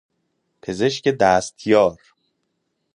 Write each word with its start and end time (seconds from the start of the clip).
پزشک 0.61 1.07
دستیار 1.07 1.99